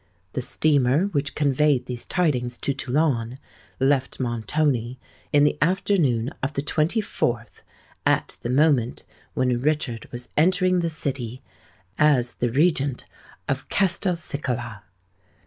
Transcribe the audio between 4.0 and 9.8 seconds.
Montoni in the afternoon of the 24th, at the moment when